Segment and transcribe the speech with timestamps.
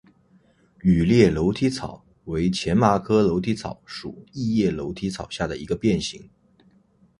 [0.81, 6.27] 羽裂楼梯草为荨麻科楼梯草属异叶楼梯草下的一个变型。